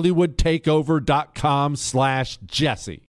[0.00, 3.06] hollywoodtakeover.com slash jesse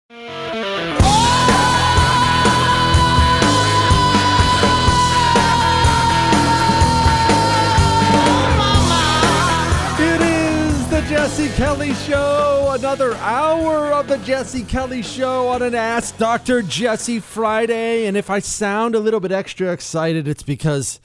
[10.00, 12.72] It is the Jesse Kelly Show.
[12.78, 16.62] Another hour of the Jesse Kelly Show on an Ask Dr.
[16.62, 18.06] Jesse Friday.
[18.06, 21.00] And if I sound a little bit extra excited, it's because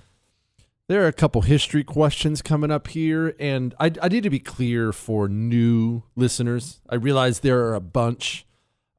[0.92, 3.34] there are a couple history questions coming up here.
[3.41, 6.82] And I, I need to be clear for new listeners.
[6.86, 8.44] I realize there are a bunch.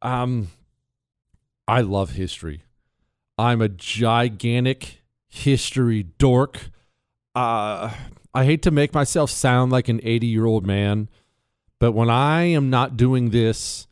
[0.02, 0.48] Um,
[1.68, 2.64] I love history.
[3.38, 6.72] I'm a gigantic history dork.
[7.36, 7.94] Uh,
[8.34, 11.10] I hate to make myself sound like an 80 year old man,
[11.80, 13.88] but when I am not doing this,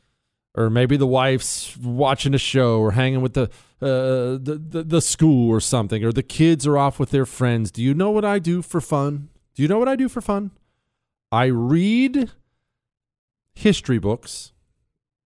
[0.56, 3.52] or maybe the wife's watching a show or hanging with the,
[3.82, 7.72] uh, the, the the school or something, or the kids are off with their friends,
[7.72, 9.30] do you know what I do for fun?
[9.56, 10.52] Do you know what I do for fun?
[11.32, 12.32] I read
[13.56, 14.52] history books.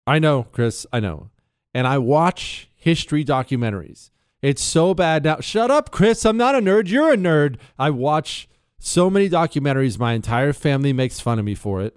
[0.06, 1.30] I know, Chris, I know.
[1.72, 4.10] And I watch history documentaries.
[4.42, 5.40] It's so bad now.
[5.40, 6.24] Shut up, Chris.
[6.24, 6.88] I'm not a nerd.
[6.88, 7.56] You're a nerd.
[7.78, 8.46] I watch
[8.78, 9.98] so many documentaries.
[9.98, 11.96] My entire family makes fun of me for it.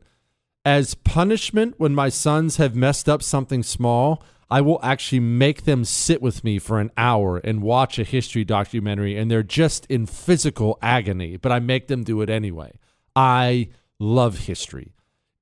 [0.63, 5.84] As punishment, when my sons have messed up something small, I will actually make them
[5.84, 10.06] sit with me for an hour and watch a history documentary, and they're just in
[10.06, 12.78] physical agony, but I make them do it anyway.
[13.16, 14.94] I love history.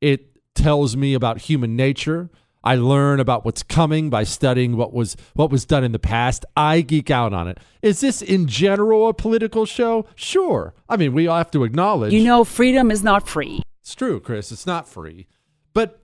[0.02, 2.30] It tells me about human nature.
[2.64, 6.44] I learn about what's coming by studying what was what was done in the past.
[6.58, 7.60] I geek out on it.
[7.84, 10.08] Is this in general a political show?
[10.16, 10.74] Sure.
[10.90, 13.62] I mean, we all have to acknowledge You know, freedom is not free.
[13.82, 14.52] it's true, Chris.
[14.52, 15.28] It's not free.
[15.74, 16.02] But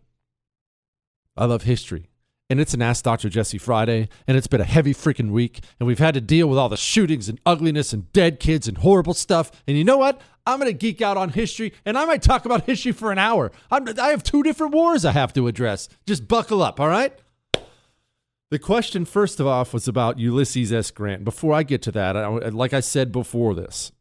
[1.36, 2.11] I love history.
[2.52, 3.30] And it's an Ask Dr.
[3.30, 6.60] Jesse Friday, and it's been a heavy freaking week, and we've had to deal with
[6.60, 9.64] all the shootings and ugliness and dead kids and horrible stuff.
[9.66, 10.20] And you know what?
[10.46, 13.18] I'm going to geek out on history, and I might talk about history for an
[13.18, 13.54] hour.
[13.72, 15.88] I'm, I have two different wars I have to address.
[16.06, 17.18] Just buckle up, all right?
[18.50, 20.92] The question, first of all, was about Ulysses S.
[20.92, 21.24] Grant.
[21.24, 23.94] Before I get to that, I, like I said before this,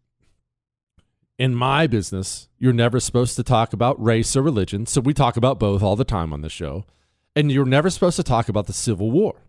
[1.38, 4.86] in my business, you're never supposed to talk about race or religion.
[4.86, 6.84] So we talk about both all the time on the show.
[7.36, 9.42] And you're never supposed to talk about the Civil War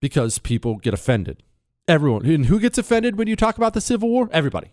[0.00, 1.42] because people get offended.
[1.88, 2.26] Everyone.
[2.26, 4.28] And who gets offended when you talk about the Civil War?
[4.32, 4.72] Everybody.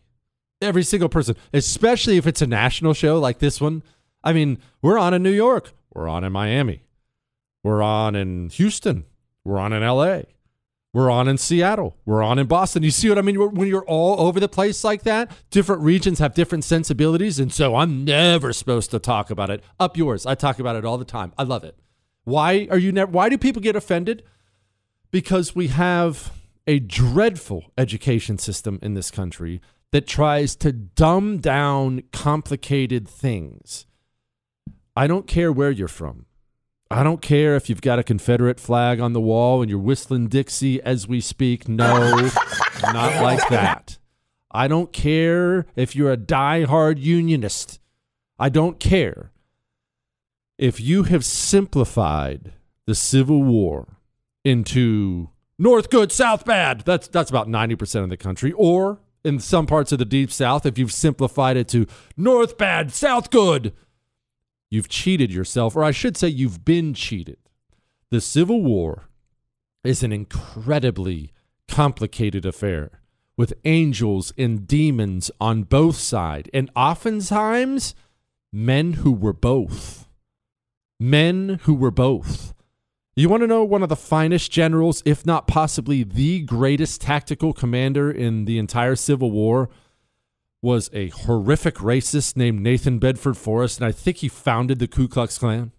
[0.61, 3.81] Every single person, especially if it's a national show like this one.
[4.23, 6.83] I mean, we're on in New York, we're on in Miami,
[7.63, 9.05] we're on in Houston,
[9.45, 10.23] we're on in LA.
[10.91, 11.95] We're on in Seattle.
[12.03, 12.81] We're on in Boston.
[12.81, 13.35] You see what I mean?
[13.35, 17.39] When you're all over the place like that, different regions have different sensibilities.
[17.39, 19.63] And so I'm never supposed to talk about it.
[19.79, 20.25] Up yours.
[20.25, 21.31] I talk about it all the time.
[21.37, 21.77] I love it.
[22.29, 24.21] Why are you never, why do people get offended?
[25.09, 26.31] Because we have
[26.67, 29.61] a dreadful education system in this country
[29.91, 33.87] that tries to dumb down complicated things.
[34.95, 36.27] I don't care where you're from.
[36.91, 40.27] I don't care if you've got a Confederate flag on the wall and you're whistling
[40.27, 41.67] Dixie as we speak.
[41.67, 42.15] No,
[42.83, 43.97] not like that.
[44.51, 47.79] I don't care if you're a die-hard unionist.
[48.37, 49.31] I don't care.
[50.59, 52.53] If you have simplified
[52.85, 53.97] the Civil War
[54.45, 59.65] into North good, South bad, that's that's about 90% of the country, or in some
[59.65, 63.73] parts of the deep south, if you've simplified it to North bad, South good,
[64.69, 67.37] You've cheated yourself, or I should say, you've been cheated.
[68.11, 69.09] The Civil War
[69.83, 71.33] is an incredibly
[71.67, 73.01] complicated affair
[73.35, 77.95] with angels and demons on both sides, and oftentimes
[78.51, 80.08] men who were both.
[80.99, 82.53] Men who were both.
[83.15, 87.53] You want to know one of the finest generals, if not possibly the greatest tactical
[87.53, 89.69] commander in the entire Civil War?
[90.61, 95.07] was a horrific racist named Nathan Bedford Forrest, and I think he founded the Ku
[95.07, 95.71] Klux Klan.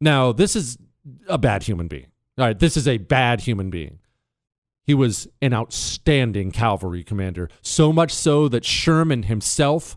[0.00, 0.78] Now, this is
[1.28, 2.08] a bad human being.
[2.36, 3.98] All right, this is a bad human being.
[4.84, 9.96] He was an outstanding cavalry commander, so much so that Sherman himself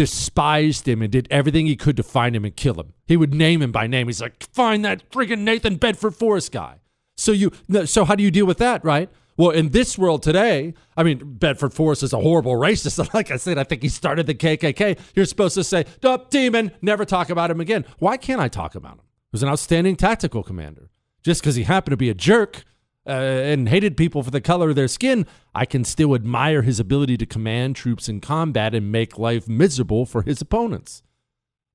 [0.00, 2.94] despised him and did everything he could to find him and kill him.
[3.06, 4.06] He would name him by name.
[4.06, 6.76] He's like, "Find that friggin' Nathan Bedford Forrest guy."
[7.18, 7.52] So you,
[7.84, 9.10] so how do you deal with that, right?
[9.36, 12.98] Well, in this world today, I mean, Bedford Forrest is a horrible racist.
[13.14, 14.98] Like I said, I think he started the KKK.
[15.14, 18.74] You're supposed to say, "Dup, demon, never talk about him again." Why can't I talk
[18.74, 19.04] about him?
[19.04, 20.88] He was an outstanding tactical commander.
[21.22, 22.64] Just because he happened to be a jerk
[23.06, 26.78] uh, and hated people for the color of their skin, I can still admire his
[26.78, 31.02] ability to command troops in combat and make life miserable for his opponents.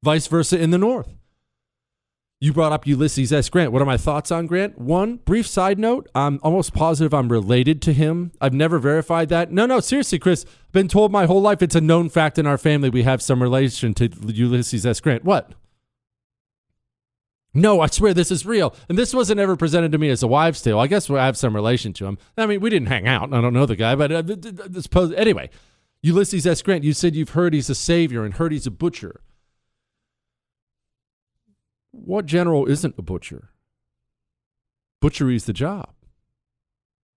[0.03, 1.15] Vice versa in the North.
[2.41, 3.49] You brought up Ulysses S.
[3.49, 3.71] Grant.
[3.71, 4.77] What are my thoughts on Grant?
[4.77, 6.09] One, brief side note.
[6.13, 8.33] I'm almost positive I'm related to him.
[8.41, 9.51] I've never verified that.
[9.51, 10.45] No, no, seriously, Chris.
[10.67, 13.21] I've been told my whole life it's a known fact in our family we have
[13.21, 14.99] some relation to Ulysses S.
[14.99, 15.23] Grant.
[15.23, 15.53] What?
[17.55, 18.75] No, I swear this is real.
[18.89, 20.77] And this wasn't ever presented to me as a wives' tale.
[20.77, 22.17] I guess I have some relation to him.
[22.37, 23.33] I mean, we didn't hang out.
[23.33, 25.49] I don't know the guy, but uh, suppose anyway.
[26.01, 26.61] Ulysses S.
[26.61, 29.21] Grant, you said you've heard he's a savior and heard he's a butcher.
[31.89, 33.49] What general isn't a butcher?
[35.01, 35.93] Butchery's the job.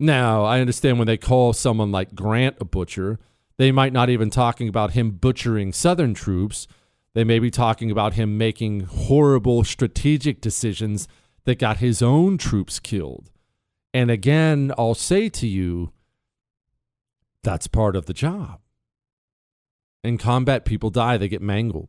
[0.00, 3.18] Now, I understand when they call someone like Grant a butcher,
[3.56, 6.68] they might not even talking about him butchering Southern troops.
[7.18, 11.08] They may be talking about him making horrible strategic decisions
[11.46, 13.32] that got his own troops killed.
[13.92, 15.90] And again, I'll say to you,
[17.42, 18.60] that's part of the job.
[20.04, 21.88] In combat, people die, they get mangled.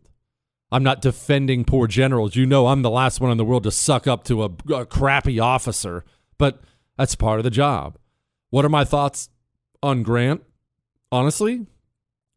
[0.71, 2.35] I'm not defending poor generals.
[2.35, 4.85] You know, I'm the last one in the world to suck up to a, a
[4.87, 6.05] crappy officer,
[6.39, 6.63] but
[6.97, 7.99] that's part of the job.
[8.49, 9.29] What are my thoughts
[9.83, 10.41] on Grant?
[11.11, 11.67] Honestly,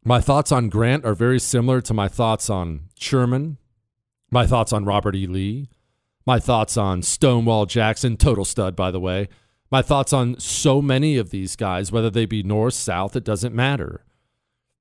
[0.03, 3.57] my thoughts on Grant are very similar to my thoughts on Sherman,
[4.31, 5.27] my thoughts on Robert E.
[5.27, 5.69] Lee,
[6.25, 9.29] my thoughts on Stonewall Jackson, total stud, by the way,
[9.71, 13.55] my thoughts on so many of these guys, whether they be north, south, it doesn't
[13.55, 14.03] matter.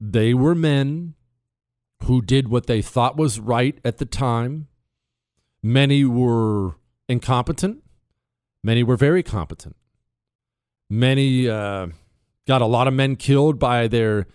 [0.00, 1.14] They were men
[2.04, 4.68] who did what they thought was right at the time.
[5.62, 6.74] Many were
[7.08, 7.82] incompetent,
[8.64, 9.76] many were very competent.
[10.90, 11.86] Many uh,
[12.46, 14.26] got a lot of men killed by their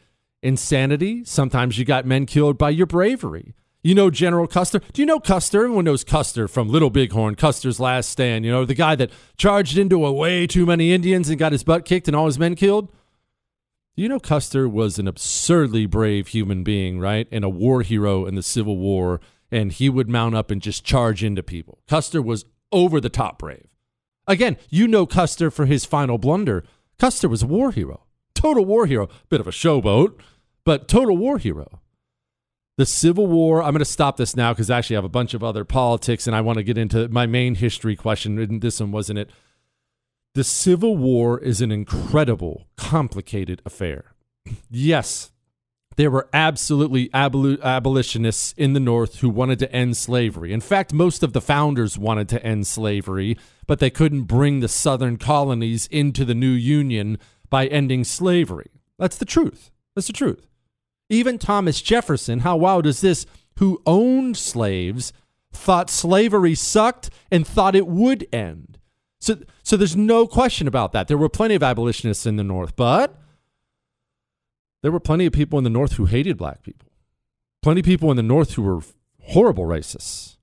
[0.48, 1.26] insanity.
[1.26, 3.54] Sometimes you got men killed by your bravery.
[3.84, 4.80] You know General Custer.
[4.94, 5.64] Do you know Custer?
[5.64, 8.46] Everyone knows Custer from Little Bighorn, Custer's Last Stand.
[8.46, 11.64] You know, the guy that charged into a way too many Indians and got his
[11.64, 12.92] butt kicked and all his men killed?
[13.96, 17.28] You know, Custer was an absurdly brave human being, right?
[17.32, 19.22] And a war hero in the Civil War.
[19.52, 21.80] And he would mount up and just charge into people.
[21.88, 23.68] Custer was over the top brave.
[24.28, 26.66] Again, you know Custer for his final blunder.
[27.00, 29.08] Custer was a war hero, total war hero.
[29.30, 30.20] Bit of a showboat,
[30.68, 31.80] but total war hero.
[32.78, 35.34] The Civil War, I'm going to stop this now because I actually have a bunch
[35.34, 38.60] of other politics and I want to get into my main history question.
[38.60, 39.30] This one wasn't it.
[40.36, 44.12] The Civil War is an incredible, complicated affair.
[44.70, 45.32] Yes,
[45.96, 50.52] there were absolutely aboli- abolitionists in the North who wanted to end slavery.
[50.52, 54.68] In fact, most of the founders wanted to end slavery, but they couldn't bring the
[54.68, 57.20] Southern colonies into the new Union
[57.50, 58.70] by ending slavery.
[59.00, 59.72] That's the truth.
[59.96, 60.46] That's the truth.
[61.10, 63.26] Even Thomas Jefferson, how wild is this,
[63.58, 65.14] who owned slaves,
[65.52, 68.78] thought slavery sucked and thought it would end.
[69.20, 71.08] So, so there's no question about that.
[71.08, 73.20] There were plenty of abolitionists in the North, but
[74.84, 76.90] there were plenty of people in the North who hated black people.
[77.62, 78.82] Plenty of people in the North who were
[79.24, 80.38] horrible racists.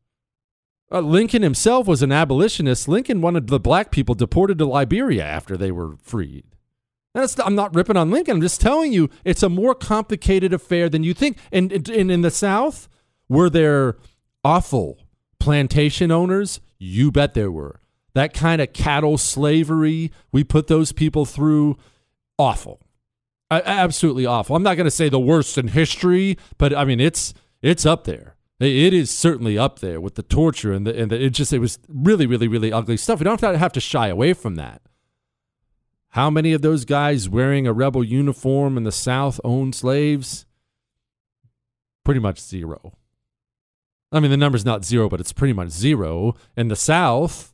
[0.90, 2.88] Uh, Lincoln himself was an abolitionist.
[2.88, 6.44] Lincoln wanted the black people deported to Liberia after they were freed.
[7.14, 8.36] I'm not ripping on Lincoln.
[8.36, 11.38] I'm just telling you it's a more complicated affair than you think.
[11.52, 12.88] And, and, in the South,
[13.28, 13.96] were there
[14.42, 14.98] awful
[15.38, 16.60] plantation owners?
[16.78, 17.80] You bet there were.
[18.14, 21.76] That kind of cattle slavery we put those people through,
[22.38, 22.80] awful.
[23.50, 24.56] Uh, absolutely awful.
[24.56, 28.04] I'm not going to say the worst in history, but I mean it's it's up
[28.04, 28.36] there.
[28.60, 31.58] It is certainly up there with the torture and the and the, it just it
[31.58, 33.20] was really really really ugly stuff.
[33.20, 34.82] We don't have to shy away from that.
[36.14, 40.46] How many of those guys wearing a rebel uniform in the South owned slaves?
[42.04, 42.92] Pretty much zero.
[44.12, 46.36] I mean, the number's not zero, but it's pretty much zero.
[46.56, 47.52] In the South,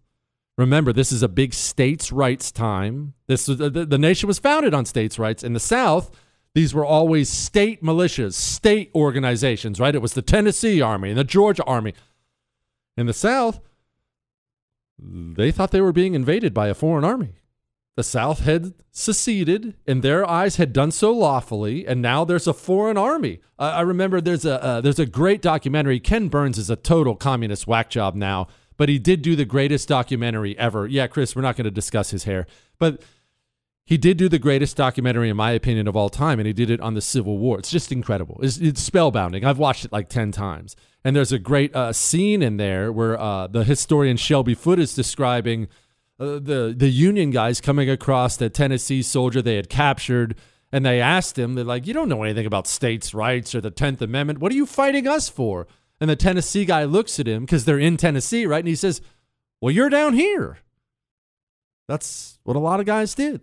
[0.58, 3.14] remember, this is a big states' rights time.
[3.28, 5.42] This was, the, the nation was founded on states' rights.
[5.42, 6.10] In the South,
[6.54, 9.94] these were always state militias, state organizations, right?
[9.94, 11.94] It was the Tennessee Army and the Georgia Army.
[12.98, 13.58] In the South,
[14.98, 17.39] they thought they were being invaded by a foreign army.
[18.00, 22.54] The South had seceded, and their eyes had done so lawfully, and now there's a
[22.54, 23.40] foreign army.
[23.58, 26.00] Uh, I remember there's a uh, there's a great documentary.
[26.00, 29.86] Ken Burns is a total communist whack job now, but he did do the greatest
[29.86, 30.86] documentary ever.
[30.86, 32.46] Yeah, Chris, we're not going to discuss his hair,
[32.78, 33.02] but
[33.84, 36.70] he did do the greatest documentary, in my opinion, of all time, and he did
[36.70, 37.58] it on the Civil War.
[37.58, 38.40] It's just incredible.
[38.42, 39.44] It's, it's spellbounding.
[39.44, 43.20] I've watched it like ten times, and there's a great uh, scene in there where
[43.20, 45.68] uh, the historian Shelby Foote is describing
[46.20, 50.36] uh, the the Union guys coming across the Tennessee soldier they had captured,
[50.70, 53.70] and they asked him, they're like, "You don't know anything about states' rights or the
[53.70, 54.38] Tenth Amendment.
[54.38, 55.66] What are you fighting us for?"
[55.98, 58.58] And the Tennessee guy looks at him because they're in Tennessee, right?
[58.58, 59.00] And he says,
[59.62, 60.58] "Well, you're down here."
[61.88, 63.40] That's what a lot of guys did.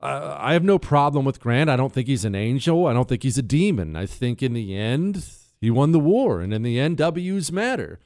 [0.00, 1.70] Uh, I have no problem with Grant.
[1.70, 2.86] I don't think he's an angel.
[2.86, 3.96] I don't think he's a demon.
[3.96, 5.24] I think in the end,
[5.60, 8.00] he won the war, and in the end, W's matter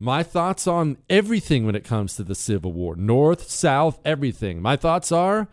[0.00, 4.62] my thoughts on everything when it comes to the Civil War North, South, everything.
[4.62, 5.46] My thoughts are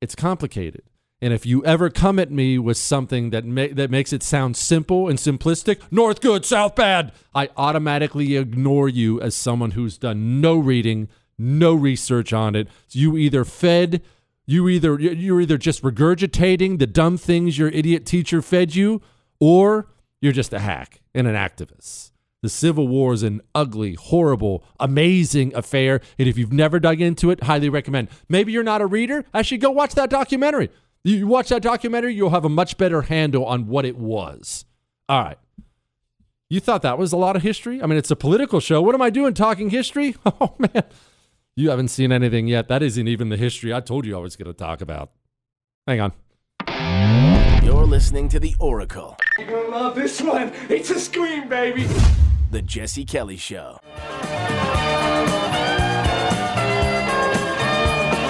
[0.00, 0.82] it's complicated.
[1.20, 4.56] And if you ever come at me with something that ma- that makes it sound
[4.56, 10.40] simple and simplistic, North good, South bad, I automatically ignore you as someone who's done
[10.40, 12.68] no reading, no research on it.
[12.88, 14.02] So you either fed,
[14.46, 19.00] you either you're either just regurgitating the dumb things your idiot teacher fed you,
[19.40, 19.88] or
[20.20, 22.10] you're just a hack and an activist.
[22.44, 26.02] The Civil War is an ugly, horrible, amazing affair.
[26.18, 28.08] And if you've never dug into it, highly recommend.
[28.28, 29.24] Maybe you're not a reader.
[29.32, 30.68] Actually, go watch that documentary.
[31.04, 34.66] You watch that documentary, you'll have a much better handle on what it was.
[35.08, 35.38] All right.
[36.50, 37.82] You thought that was a lot of history?
[37.82, 38.82] I mean, it's a political show.
[38.82, 40.14] What am I doing talking history?
[40.26, 40.84] Oh, man.
[41.56, 42.68] You haven't seen anything yet.
[42.68, 45.12] That isn't even the history I told you I was going to talk about.
[45.86, 46.12] Hang on.
[47.64, 49.16] You're listening to The Oracle.
[49.38, 50.52] You're going to love this one.
[50.68, 51.86] It's a scream, baby.
[52.54, 53.80] The Jesse Kelly Show.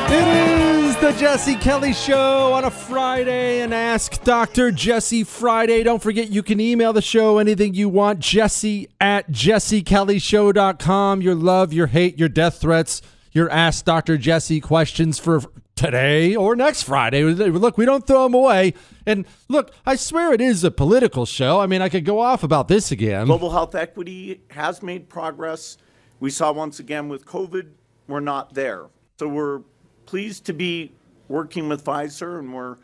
[0.09, 4.71] It is the Jesse Kelly Show on a Friday and Ask Dr.
[4.71, 5.83] Jesse Friday.
[5.83, 11.21] Don't forget you can email the show anything you want, jesse at jessekellyshow.com.
[11.21, 13.03] Your love, your hate, your death threats,
[13.33, 14.17] your Ask Dr.
[14.17, 15.43] Jesse questions for
[15.77, 17.23] today or next Friday.
[17.25, 18.75] Look, we don't throw them away.
[19.07, 21.61] And look, I swear it is a political show.
[21.61, 23.27] I mean, I could go off about this again.
[23.27, 25.79] Global health equity has made progress.
[26.21, 27.69] We saw once again with COVID,
[28.09, 28.87] we're not there.
[29.19, 29.61] So we're
[30.07, 30.93] pleased to be
[31.29, 32.77] working with Pfizer and we're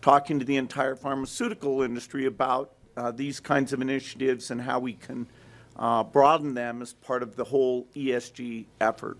[0.00, 4.94] talking to the entire pharmaceutical industry about uh, these kinds of initiatives and how we
[4.94, 5.26] can
[5.76, 9.18] uh, broaden them as part of the whole ESG effort.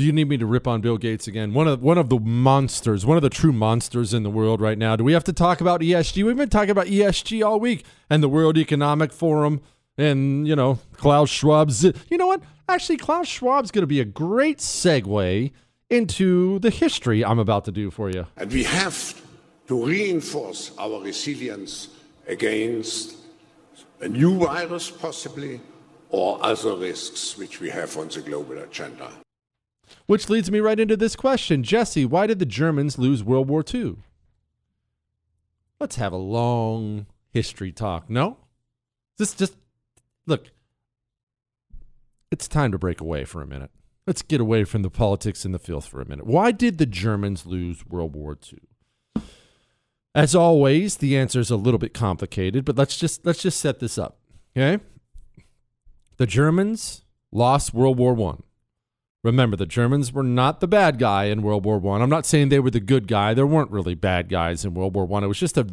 [0.00, 1.52] Do you need me to rip on Bill Gates again?
[1.52, 4.78] One of one of the monsters, one of the true monsters in the world right
[4.78, 4.96] now.
[4.96, 6.24] Do we have to talk about ESG?
[6.24, 9.60] We've been talking about ESG all week and the World Economic Forum
[9.98, 11.84] and you know Klaus Schwab's.
[11.84, 12.40] You know what?
[12.66, 15.52] Actually, Klaus Schwab's going to be a great segue
[15.90, 18.26] into the history I'm about to do for you.
[18.38, 19.20] And we have
[19.66, 21.88] to reinforce our resilience
[22.26, 23.16] against
[24.00, 25.60] a new virus, possibly,
[26.08, 29.10] or other risks which we have on the global agenda.
[30.06, 33.64] Which leads me right into this question Jesse, why did the Germans lose World War
[33.72, 33.96] II?
[35.78, 38.10] Let's have a long history talk.
[38.10, 38.36] No?
[39.18, 39.56] Just just
[40.26, 40.50] look.
[42.30, 43.70] It's time to break away for a minute.
[44.06, 46.26] Let's get away from the politics and the filth for a minute.
[46.26, 49.22] Why did the Germans lose World War II?
[50.14, 53.78] As always, the answer is a little bit complicated, but let's just let's just set
[53.78, 54.18] this up.
[54.56, 54.82] Okay?
[56.16, 58.42] The Germans lost World War One.
[59.22, 62.00] Remember, the Germans were not the bad guy in World War One.
[62.00, 63.34] I'm not saying they were the good guy.
[63.34, 65.22] There weren't really bad guys in World War One.
[65.22, 65.66] It was just a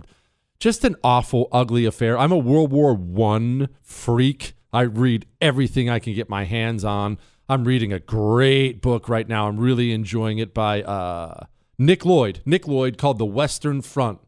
[0.60, 2.18] just an awful, ugly affair.
[2.18, 4.54] I'm a World War One freak.
[4.74, 7.18] I read everything I can get my hands on.
[7.48, 9.48] I'm reading a great book right now.
[9.48, 11.46] I'm really enjoying it by uh,
[11.78, 12.42] Nick Lloyd.
[12.46, 14.20] Nick Lloyd called The Western Front.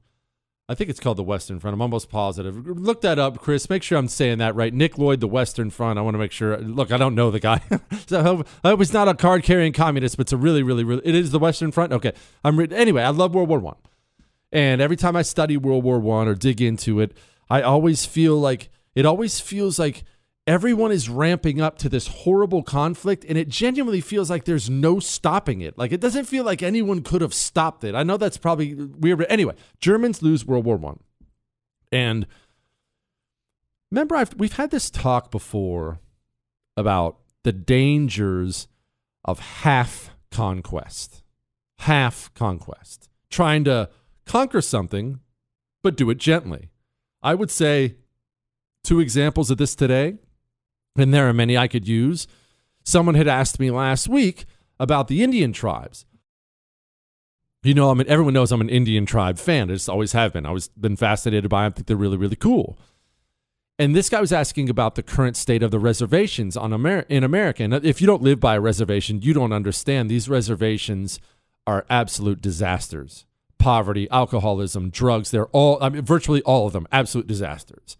[0.69, 1.73] I think it's called The Western Front.
[1.73, 2.67] I'm almost positive.
[2.67, 3.67] Look that up, Chris.
[3.71, 4.71] Make sure I'm saying that right.
[4.71, 5.97] Nick Lloyd, The Western Front.
[5.97, 6.59] I want to make sure.
[6.59, 7.59] Look, I don't know the guy.
[8.05, 11.01] so I he's not a card carrying communist, but it's a really, really, really.
[11.03, 11.91] It is The Western Front.
[11.93, 12.13] Okay.
[12.43, 13.01] I'm re- anyway.
[13.01, 13.77] I love World War One,
[14.51, 17.17] and every time I study World War One or dig into it,
[17.49, 20.03] I always feel like it always feels like
[20.49, 24.99] everyone is ramping up to this horrible conflict and it genuinely feels like there's no
[24.99, 25.77] stopping it.
[25.77, 27.93] Like it doesn't feel like anyone could have stopped it.
[27.93, 31.01] I know that's probably weird but anyway germans lose world war one.
[31.91, 32.25] And
[33.91, 35.99] remember I've, we've had this talk before
[36.75, 38.67] about the dangers
[39.23, 41.21] of half conquest
[41.81, 43.87] half conquest trying to
[44.25, 45.19] conquer something
[45.83, 46.71] but do it gently.
[47.21, 47.97] I would say
[48.83, 50.17] two examples of this today
[50.99, 52.27] and there are many I could use.
[52.83, 54.45] Someone had asked me last week
[54.79, 56.05] about the Indian tribes.
[57.61, 59.69] You know, I mean, everyone knows I'm an Indian tribe fan.
[59.69, 60.45] I just always have been.
[60.45, 61.73] I always been fascinated by them.
[61.73, 62.79] I think they're really, really cool.
[63.77, 67.23] And this guy was asking about the current state of the reservations on Amer- in
[67.23, 67.63] America.
[67.63, 70.09] And if you don't live by a reservation, you don't understand.
[70.09, 71.19] These reservations
[71.67, 73.25] are absolute disasters.
[73.57, 77.97] Poverty, alcoholism, drugs, they're all, I mean, virtually all of them, absolute disasters.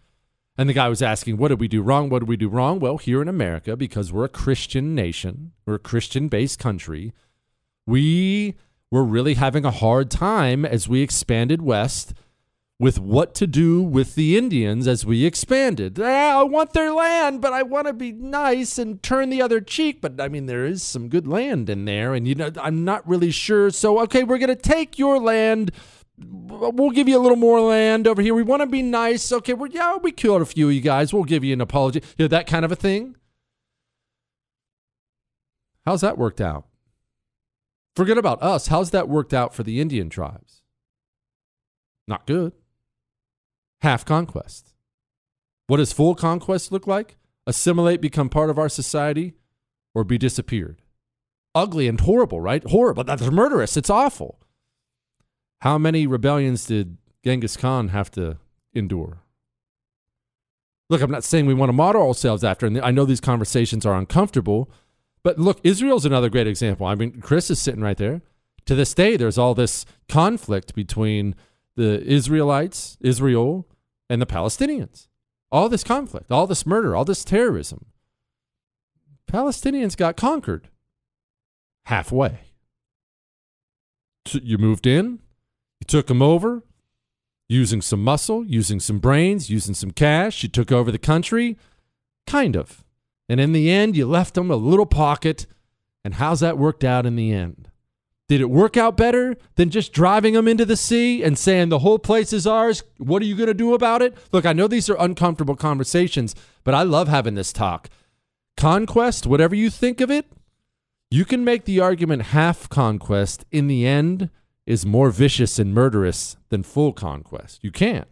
[0.60, 2.10] And the guy was asking, What did we do wrong?
[2.10, 2.80] What did we do wrong?
[2.80, 7.14] Well, here in America, because we're a Christian nation, we're a Christian based country,
[7.86, 8.56] we
[8.90, 12.12] were really having a hard time as we expanded west
[12.78, 15.98] with what to do with the Indians as we expanded.
[15.98, 19.62] Ah, I want their land, but I want to be nice and turn the other
[19.62, 20.02] cheek.
[20.02, 23.08] But I mean, there is some good land in there, and you know, I'm not
[23.08, 23.70] really sure.
[23.70, 25.72] So, okay, we're going to take your land
[26.20, 28.34] we'll give you a little more land over here.
[28.34, 29.32] We want to be nice.
[29.32, 31.12] Okay, we're, yeah, we killed a few of you guys.
[31.12, 32.02] We'll give you an apology.
[32.18, 33.16] You know, that kind of a thing.
[35.86, 36.66] How's that worked out?
[37.96, 38.68] Forget about us.
[38.68, 40.62] How's that worked out for the Indian tribes?
[42.06, 42.52] Not good.
[43.82, 44.74] Half conquest.
[45.66, 47.16] What does full conquest look like?
[47.46, 49.34] Assimilate, become part of our society,
[49.94, 50.82] or be disappeared.
[51.54, 52.62] Ugly and horrible, right?
[52.64, 53.04] Horrible.
[53.04, 53.76] That's murderous.
[53.76, 54.39] It's awful.
[55.60, 58.38] How many rebellions did Genghis Khan have to
[58.74, 59.22] endure?
[60.88, 63.86] Look, I'm not saying we want to model ourselves after, and I know these conversations
[63.86, 64.70] are uncomfortable,
[65.22, 66.86] but look, Israel's another great example.
[66.86, 68.22] I mean, Chris is sitting right there.
[68.66, 71.34] To this day, there's all this conflict between
[71.76, 73.68] the Israelites, Israel,
[74.08, 75.08] and the Palestinians.
[75.52, 77.86] All this conflict, all this murder, all this terrorism.
[79.30, 80.68] Palestinians got conquered
[81.84, 82.40] halfway.
[84.32, 85.20] You moved in,
[85.80, 86.62] you took them over
[87.48, 90.42] using some muscle, using some brains, using some cash.
[90.42, 91.58] You took over the country,
[92.26, 92.84] kind of.
[93.28, 95.46] And in the end, you left them a little pocket.
[96.04, 97.70] And how's that worked out in the end?
[98.28, 101.80] Did it work out better than just driving them into the sea and saying the
[101.80, 102.84] whole place is ours?
[102.98, 104.16] What are you going to do about it?
[104.30, 107.90] Look, I know these are uncomfortable conversations, but I love having this talk.
[108.56, 110.30] Conquest, whatever you think of it,
[111.10, 113.44] you can make the argument half conquest.
[113.50, 114.30] In the end,
[114.66, 117.58] is more vicious and murderous than full conquest.
[117.62, 118.06] You can.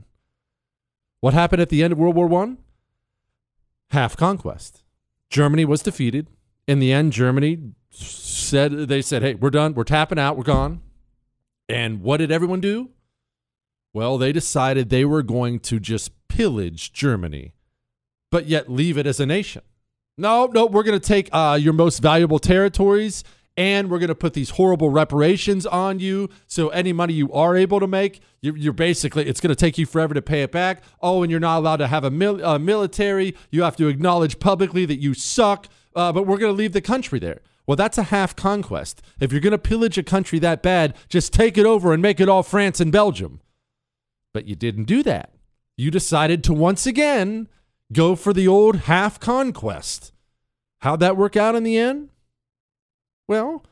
[1.21, 2.59] What happened at the end of World War One?
[3.91, 4.83] Half conquest.
[5.31, 6.29] Germany was defeated.
[6.67, 7.59] In the end, Germany
[7.91, 9.75] said they said, "Hey, we're done.
[9.75, 10.37] We're tapping out.
[10.37, 10.83] We're gone."
[11.69, 12.91] And what did everyone do?
[13.93, 17.55] Well, they decided they were going to just pillage Germany,
[18.31, 19.63] but yet leave it as a nation.
[20.17, 23.25] No, no, we're going to take uh, your most valuable territories
[23.59, 26.31] and we're going to put these horrible reparations on you.
[26.47, 29.77] So any money you are able to make, you're, you're basically it's going to take
[29.77, 30.85] you forever to pay it back.
[31.03, 33.37] Oh, and you're not allowed to have a mil- uh, military.
[33.51, 35.67] You have to acknowledge publicly that you suck.
[35.97, 37.41] Uh, but we're going to leave the country there.
[37.67, 39.03] Well, that's a half conquest.
[39.19, 42.21] If you're going to pillage a country that bad, just take it over and make
[42.21, 43.41] it all France and Belgium.
[44.33, 45.33] But you didn't do that.
[45.77, 47.49] You decided to once again
[47.93, 50.13] go for the old half conquest.
[50.83, 52.11] How'd that work out in the end?
[53.29, 53.63] Well,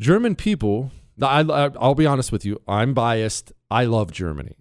[0.00, 0.90] German people,
[1.22, 3.52] I, will be honest with you, I'm biased.
[3.70, 4.56] I love Germany.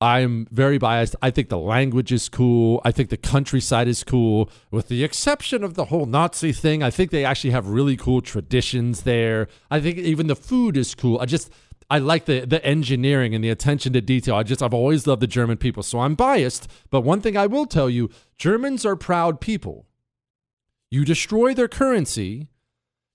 [0.00, 1.16] I'm very biased.
[1.22, 2.82] I think the language is cool.
[2.84, 6.82] I think the countryside is cool, with the exception of the whole Nazi thing.
[6.82, 9.48] I think they actually have really cool traditions there.
[9.70, 11.18] I think even the food is cool.
[11.18, 11.50] I just
[11.88, 14.34] I like the the engineering and the attention to detail.
[14.34, 15.82] I just I've always loved the German people.
[15.82, 19.86] So I'm biased, but one thing I will tell you, Germans are proud people.
[20.90, 22.50] You destroy their currency,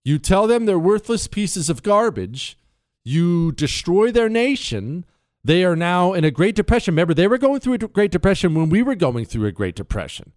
[0.04, 2.58] you tell them they're worthless pieces of garbage,
[3.04, 5.06] you destroy their nation.
[5.44, 6.94] They are now in a Great Depression.
[6.94, 9.76] Remember, they were going through a Great Depression when we were going through a Great
[9.76, 10.34] Depression.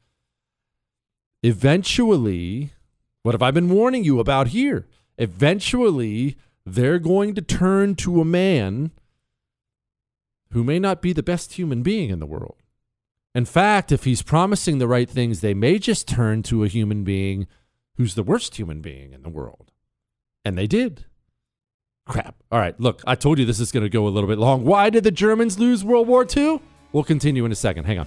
[1.42, 2.72] Eventually,
[3.22, 4.86] what have I been warning you about here?
[5.18, 8.92] Eventually, they're going to turn to a man
[10.50, 12.56] who may not be the best human being in the world.
[13.34, 17.02] In fact, if he's promising the right things, they may just turn to a human
[17.02, 17.46] being
[17.96, 19.72] who's the worst human being in the world.
[20.44, 21.06] And they did.
[22.06, 22.34] Crap.
[22.50, 24.64] All right, look, I told you this is going to go a little bit long.
[24.64, 26.60] Why did the Germans lose World War II?
[26.92, 27.84] We'll continue in a second.
[27.84, 28.06] Hang on.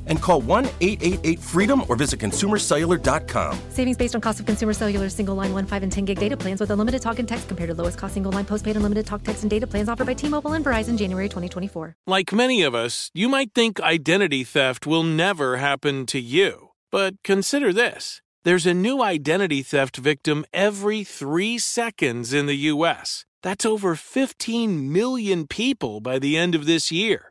[0.07, 3.59] and call 1 888 freedom or visit consumercellular.com.
[3.69, 6.37] Savings based on cost of consumer cellular single line 1, 5, and 10 gig data
[6.37, 9.23] plans with unlimited talk and text compared to lowest cost single line postpaid unlimited talk,
[9.23, 11.97] text, and data plans offered by T Mobile and Verizon January 2024.
[12.07, 16.69] Like many of us, you might think identity theft will never happen to you.
[16.91, 23.25] But consider this there's a new identity theft victim every three seconds in the U.S.
[23.43, 27.30] That's over 15 million people by the end of this year,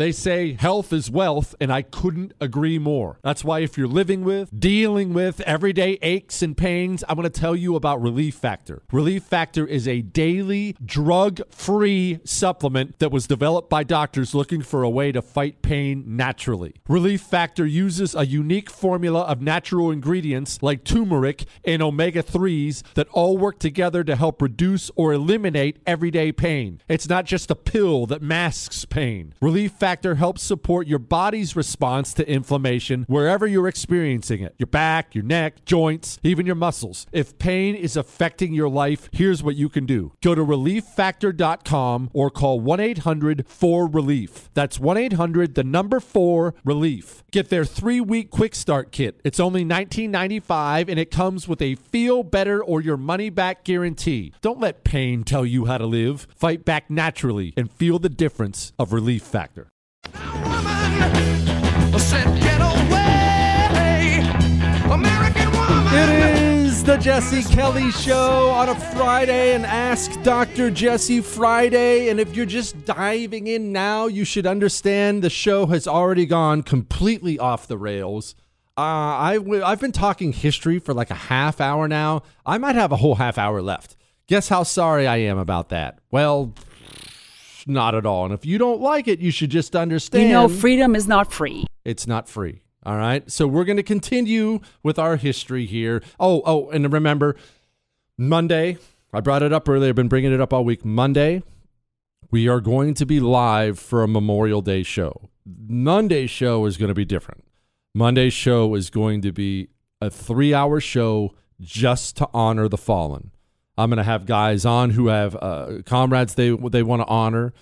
[0.00, 3.18] They say health is wealth, and I couldn't agree more.
[3.22, 7.40] That's why, if you're living with, dealing with everyday aches and pains, I'm going to
[7.40, 8.82] tell you about Relief Factor.
[8.92, 14.82] Relief Factor is a daily drug free supplement that was developed by doctors looking for
[14.82, 16.76] a way to fight pain naturally.
[16.88, 23.08] Relief Factor uses a unique formula of natural ingredients like turmeric and omega 3s that
[23.08, 26.80] all work together to help reduce or eliminate everyday pain.
[26.88, 29.34] It's not just a pill that masks pain.
[29.42, 34.68] Relief Factor Factor helps support your body's response to inflammation wherever you're experiencing it your
[34.68, 37.08] back, your neck, joints, even your muscles.
[37.10, 42.30] If pain is affecting your life, here's what you can do go to relieffactor.com or
[42.30, 44.48] call 1 800 4 Relief.
[44.54, 47.24] That's 1 800 the number 4 Relief.
[47.32, 49.20] Get their three week quick start kit.
[49.24, 54.34] It's only $19.95 and it comes with a feel better or your money back guarantee.
[54.40, 56.28] Don't let pain tell you how to live.
[56.36, 59.66] Fight back naturally and feel the difference of Relief Factor.
[65.92, 70.70] It is the Jesse Kelly Show on a Friday and Ask Dr.
[70.70, 72.08] Jesse Friday.
[72.08, 76.62] And if you're just diving in now, you should understand the show has already gone
[76.62, 78.36] completely off the rails.
[78.78, 82.22] Uh, I w- I've been talking history for like a half hour now.
[82.46, 83.96] I might have a whole half hour left.
[84.28, 85.98] Guess how sorry I am about that?
[86.12, 86.54] Well,
[87.70, 88.24] not at all.
[88.24, 90.24] And if you don't like it, you should just understand.
[90.24, 91.66] You know, freedom is not free.
[91.84, 92.62] It's not free.
[92.84, 93.30] All right.
[93.30, 96.02] So we're going to continue with our history here.
[96.18, 97.36] Oh, oh, and remember,
[98.16, 98.78] Monday,
[99.12, 100.84] I brought it up earlier, I've been bringing it up all week.
[100.84, 101.42] Monday,
[102.30, 105.30] we are going to be live for a Memorial Day show.
[105.44, 107.44] Monday's show is going to be different.
[107.94, 109.68] Monday's show is going to be
[110.00, 113.32] a three hour show just to honor the fallen.
[113.80, 117.52] I'm going to have guys on who have uh, comrades they they want to honor.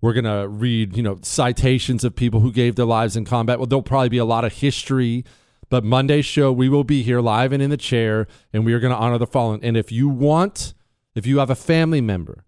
[0.00, 3.58] We're going to read, you know, citations of people who gave their lives in combat.
[3.58, 5.24] Well, there'll probably be a lot of history,
[5.70, 8.80] but Monday's show, we will be here live and in the chair, and we are
[8.80, 9.60] going to honor the fallen.
[9.62, 10.72] And if you want,
[11.16, 12.44] if you have a family member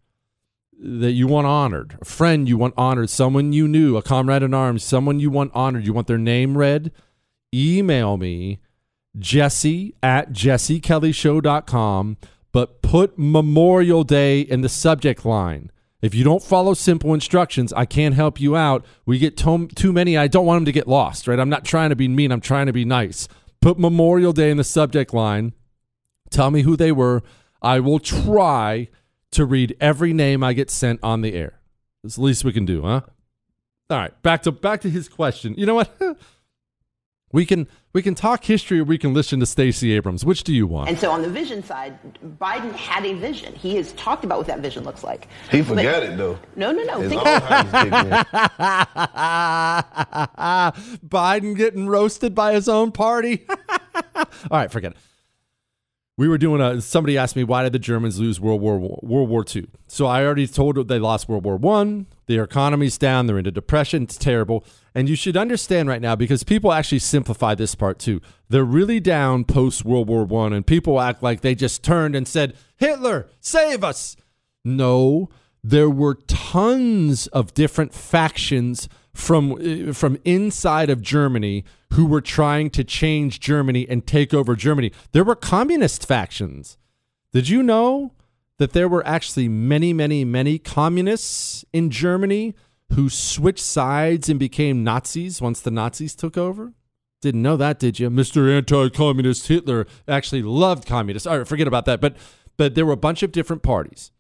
[0.79, 4.55] that you want honored, a friend you want honored, someone you knew, a comrade in
[4.55, 6.93] arms, someone you want honored, you want their name read,
[7.53, 8.61] email me,
[9.19, 12.17] jesse at jessekellyshow.com,
[12.53, 15.71] but put Memorial Day in the subject line.
[16.03, 18.85] If you don't follow simple instructions, I can't help you out.
[19.05, 20.17] We get to- too many.
[20.17, 21.39] I don't want them to get lost, right?
[21.39, 22.33] I'm not trying to be mean.
[22.33, 23.29] I'm trying to be nice.
[23.61, 25.53] Put Memorial Day in the subject line.
[26.31, 27.23] Tell me who they were.
[27.61, 28.89] I will try
[29.33, 31.61] to read every name I get sent on the air.
[32.03, 33.03] It's the least we can do, huh?
[33.91, 35.55] All right, back to back to his question.
[35.59, 35.91] You know what?
[37.33, 40.25] we can we can talk history or we can listen to Stacey Abrams.
[40.25, 40.89] Which do you want?
[40.89, 41.99] And so on the vision side,
[42.39, 43.55] Biden had a vision.
[43.55, 45.27] He has talked about what that vision looks like.
[45.51, 46.39] He forgot it though.
[46.55, 47.01] No, no, no.
[47.01, 47.23] His Think-
[51.09, 53.45] Biden getting roasted by his own party.
[54.17, 54.99] All right, forget it.
[56.17, 56.81] We were doing a.
[56.83, 59.67] Somebody asked me why did the Germans lose World War World War II?
[59.89, 62.07] So I already told them they lost World War One.
[62.27, 63.27] Their economy's down.
[63.27, 64.03] They're into depression.
[64.03, 64.63] It's terrible.
[64.95, 68.21] And you should understand right now because people actually simplify this part too.
[68.49, 72.27] They're really down post World War One, and people act like they just turned and
[72.27, 74.17] said, "Hitler, save us."
[74.65, 75.29] No,
[75.63, 82.71] there were tons of different factions from uh, from inside of Germany who were trying
[82.71, 84.93] to change Germany and take over Germany.
[85.13, 86.79] There were communist factions.
[87.33, 88.13] Did you know
[88.59, 92.55] that there were actually many, many, many communists in Germany
[92.93, 96.73] who switched sides and became Nazis once the Nazis took over?
[97.21, 98.09] Didn't know that, did you?
[98.11, 98.51] Mr.
[98.51, 101.27] Anti-Communist Hitler actually loved communists.
[101.27, 102.01] All right, forget about that.
[102.01, 102.17] But
[102.57, 104.11] but there were a bunch of different parties.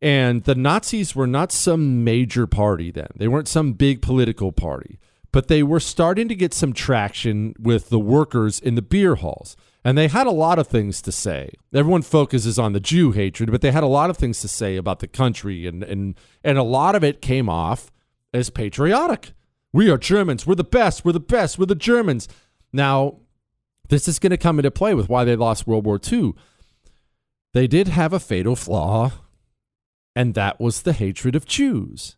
[0.00, 3.08] And the Nazis were not some major party then.
[3.16, 5.00] They weren't some big political party,
[5.32, 9.56] but they were starting to get some traction with the workers in the beer halls.
[9.88, 11.50] And they had a lot of things to say.
[11.72, 14.76] Everyone focuses on the Jew hatred, but they had a lot of things to say
[14.76, 17.90] about the country and and and a lot of it came off
[18.34, 19.32] as patriotic.
[19.72, 20.46] We are Germans.
[20.46, 21.06] We're the best.
[21.06, 21.58] We're the best.
[21.58, 22.28] We're the Germans.
[22.70, 23.20] Now,
[23.88, 26.34] this is going to come into play with why they lost World War II.
[27.54, 29.12] They did have a fatal flaw
[30.18, 32.16] and that was the hatred of Jews.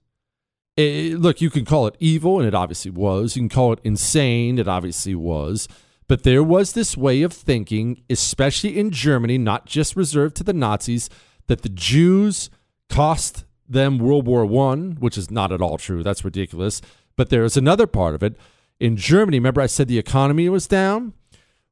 [0.75, 3.37] It, look, you can call it evil, and it obviously was.
[3.37, 5.69] You can call it insane, it obviously was.
[6.11, 10.53] But there was this way of thinking, especially in Germany, not just reserved to the
[10.53, 11.09] Nazis,
[11.47, 12.51] that the Jews
[12.89, 16.03] cost them World War One, which is not at all true.
[16.03, 16.83] That's ridiculous.
[17.15, 18.37] But there is another part of it.
[18.81, 21.13] In Germany, remember I said the economy was down?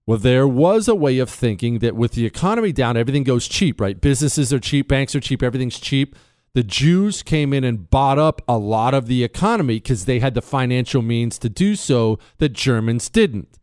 [0.06, 3.80] Well, there was a way of thinking that with the economy down, everything goes cheap,
[3.80, 4.00] right?
[4.00, 6.14] Businesses are cheap, banks are cheap, everything's cheap.
[6.54, 10.34] The Jews came in and bought up a lot of the economy because they had
[10.34, 13.58] the financial means to do so that Germans didn't.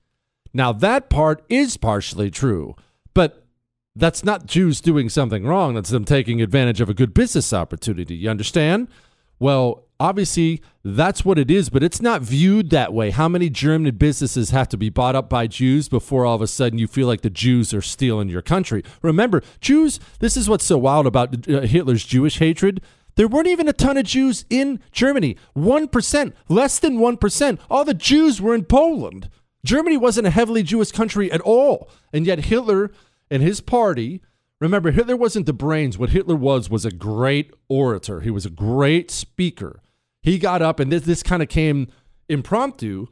[0.55, 2.77] Now, that part is partially true,
[3.13, 3.45] but
[3.93, 5.75] that's not Jews doing something wrong.
[5.75, 8.15] That's them taking advantage of a good business opportunity.
[8.15, 8.87] You understand?
[9.37, 13.09] Well, obviously, that's what it is, but it's not viewed that way.
[13.09, 16.47] How many German businesses have to be bought up by Jews before all of a
[16.47, 18.81] sudden you feel like the Jews are stealing your country?
[19.01, 22.81] Remember, Jews, this is what's so wild about uh, Hitler's Jewish hatred.
[23.15, 25.35] There weren't even a ton of Jews in Germany.
[25.53, 27.59] 1%, less than 1%.
[27.69, 29.29] All the Jews were in Poland.
[29.65, 31.89] Germany wasn't a heavily Jewish country at all.
[32.13, 32.91] And yet Hitler
[33.29, 34.21] and his party
[34.61, 35.97] Remember, Hitler wasn't the brains.
[35.97, 38.21] What Hitler was was a great orator.
[38.21, 39.81] He was a great speaker.
[40.23, 41.87] He got up, and this, this kind of came
[42.29, 43.07] impromptu.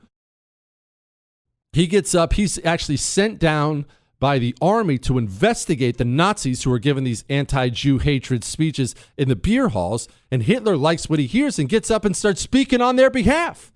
[1.73, 2.33] He gets up.
[2.33, 3.85] He's actually sent down
[4.19, 8.95] by the army to investigate the Nazis who are giving these anti Jew hatred speeches
[9.17, 10.07] in the beer halls.
[10.31, 13.72] And Hitler likes what he hears and gets up and starts speaking on their behalf.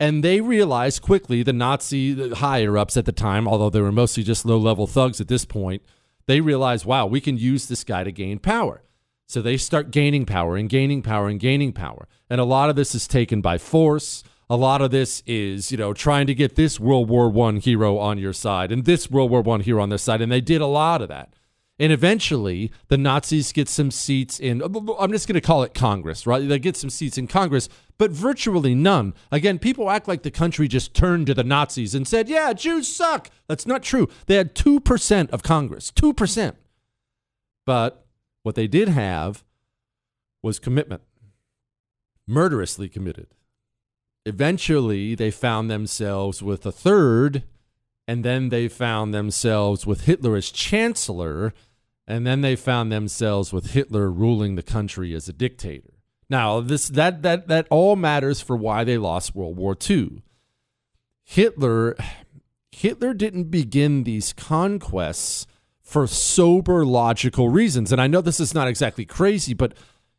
[0.00, 4.22] And they realize quickly, the Nazi higher ups at the time, although they were mostly
[4.22, 5.82] just low level thugs at this point,
[6.30, 8.84] They realize, wow, we can use this guy to gain power.
[9.26, 12.06] So they start gaining power and gaining power and gaining power.
[12.28, 14.22] And a lot of this is taken by force.
[14.48, 17.98] A lot of this is, you know, trying to get this World War One hero
[17.98, 20.20] on your side and this World War One hero on their side.
[20.20, 21.34] And they did a lot of that.
[21.80, 25.72] And eventually, the Nazis get some seats in, uh, I'm just going to call it
[25.72, 26.46] Congress, right?
[26.46, 29.14] They get some seats in Congress, but virtually none.
[29.32, 32.94] Again, people act like the country just turned to the Nazis and said, yeah, Jews
[32.94, 33.30] suck.
[33.48, 34.10] That's not true.
[34.26, 36.54] They had 2% of Congress, 2%.
[37.64, 38.06] But
[38.42, 39.42] what they did have
[40.42, 41.00] was commitment,
[42.28, 43.28] murderously committed.
[44.26, 47.44] Eventually, they found themselves with a third,
[48.06, 51.54] and then they found themselves with Hitler as chancellor
[52.10, 55.94] and then they found themselves with Hitler ruling the country as a dictator.
[56.28, 60.22] Now, this that that that all matters for why they lost World War II.
[61.22, 61.96] Hitler
[62.72, 65.46] Hitler didn't begin these conquests
[65.80, 67.92] for sober logical reasons.
[67.92, 69.74] And I know this is not exactly crazy, but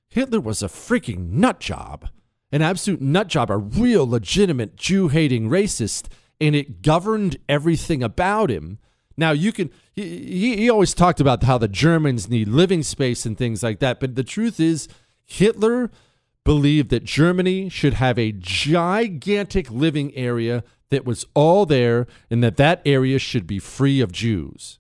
[0.09, 2.07] Hitler was a freaking nut job.
[2.51, 6.07] An absolute nut job, a real legitimate Jew hating racist,
[6.41, 8.79] and it governed everything about him.
[9.21, 13.37] Now you can he, he always talked about how the Germans need living space and
[13.37, 13.99] things like that.
[13.99, 14.87] But the truth is,
[15.23, 15.91] Hitler
[16.43, 22.57] believed that Germany should have a gigantic living area that was all there and that
[22.57, 24.79] that area should be free of Jews.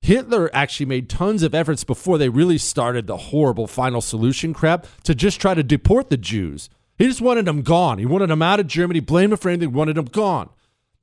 [0.00, 4.86] Hitler actually made tons of efforts before they really started the horrible final solution crap
[5.04, 6.70] to just try to deport the Jews.
[6.96, 7.98] He just wanted them gone.
[7.98, 10.48] He wanted them out of Germany, blamed them for anything, wanted them gone.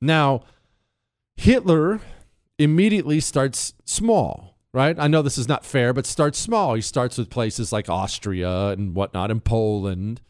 [0.00, 0.42] Now,
[1.36, 2.00] Hitler
[2.60, 4.96] immediately starts small, right?
[4.98, 6.74] I know this is not fair, but starts small.
[6.74, 10.20] He starts with places like Austria and whatnot and Poland.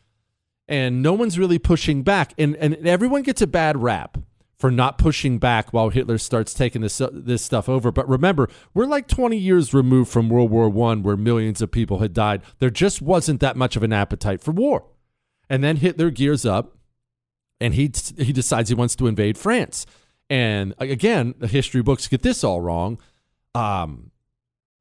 [0.68, 2.32] And no one's really pushing back.
[2.38, 4.18] And, and everyone gets a bad rap
[4.60, 7.90] for not pushing back while Hitler starts taking this this stuff over.
[7.90, 11.98] But remember, we're like 20 years removed from World War One, where millions of people
[11.98, 12.42] had died.
[12.58, 14.84] There just wasn't that much of an appetite for war.
[15.48, 16.76] And then Hitler gears up,
[17.58, 19.86] and he he decides he wants to invade France.
[20.30, 22.98] And again, the history books get this all wrong.
[23.52, 24.12] Um,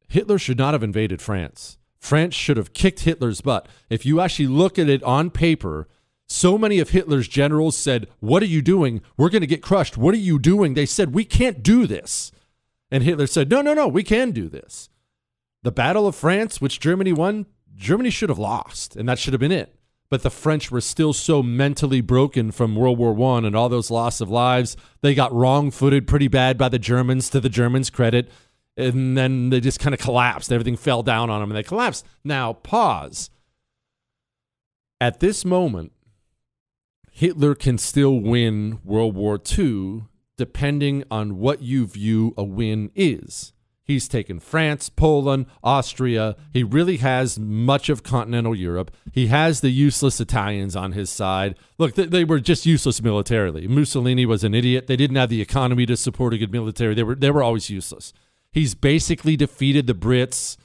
[0.08, 1.80] Hitler should not have invaded France.
[1.98, 3.68] France should have kicked Hitler's butt.
[3.90, 5.88] If you actually look at it on paper,
[6.28, 9.02] so many of Hitler's generals said, What are you doing?
[9.18, 9.98] We're going to get crushed.
[9.98, 10.76] What are you doing?
[10.76, 12.32] They said, We can't do this.
[12.92, 14.90] And Hitler said, No, no, no, we can do this.
[15.64, 19.42] The Battle of France, which Germany won, Germany should have lost, and that should have
[19.42, 19.76] been it
[20.10, 23.92] but the French were still so mentally broken from World War One and all those
[23.92, 24.76] loss of lives.
[25.02, 27.30] They got wrong-footed pretty bad by the Germans.
[27.30, 28.30] To the Germans' credit,
[28.76, 30.52] and then they just kind of collapsed.
[30.52, 32.06] Everything fell down on them, and they collapsed.
[32.24, 33.30] Now pause.
[35.00, 35.92] At this moment,
[37.12, 40.06] Hitler can still win World War II,
[40.38, 43.54] depending on what you view a win is.
[43.90, 46.36] He's taken France, Poland, Austria.
[46.54, 48.92] He really has much of continental Europe.
[49.12, 51.56] He has the useless Italians on his side.
[51.80, 53.68] Look, they, they, were just useless militarily.
[53.68, 54.86] Mussolini was an idiot.
[54.86, 56.94] They didn't have the economy to support a good military.
[56.94, 58.14] They were they were always useless.
[58.52, 60.58] He's basically defeated the Brits.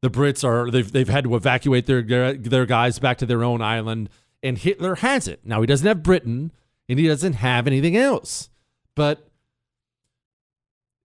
[0.00, 2.02] The Brits are they've they've had to evacuate their
[2.34, 4.10] their guys back to their own island,
[4.44, 5.40] and Hitler has it.
[5.44, 6.52] Now he doesn't have Britain,
[6.88, 8.48] and he doesn't have anything else.
[8.94, 9.28] But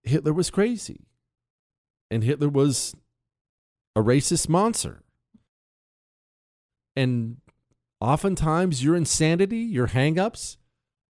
[0.04, 1.08] Hitler was crazy
[2.10, 2.96] and Hitler was
[3.96, 5.02] a racist monster.
[6.96, 7.38] And
[8.00, 10.58] oftentimes your insanity, your hangups